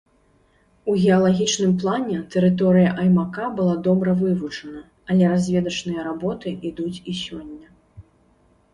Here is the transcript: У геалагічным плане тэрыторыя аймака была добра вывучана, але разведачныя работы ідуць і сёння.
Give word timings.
У 0.91 0.95
геалагічным 1.01 1.73
плане 1.83 2.17
тэрыторыя 2.37 2.95
аймака 3.05 3.45
была 3.61 3.75
добра 3.91 4.17
вывучана, 4.25 4.81
але 5.13 5.23
разведачныя 5.37 6.01
работы 6.11 6.47
ідуць 6.75 6.95
і 7.09 7.21
сёння. 7.25 7.67